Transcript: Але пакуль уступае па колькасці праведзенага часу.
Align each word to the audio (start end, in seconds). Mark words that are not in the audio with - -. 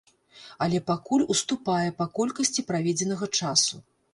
Але 0.65 0.79
пакуль 0.87 1.25
уступае 1.35 1.89
па 1.99 2.09
колькасці 2.21 2.67
праведзенага 2.71 3.25
часу. 3.41 3.75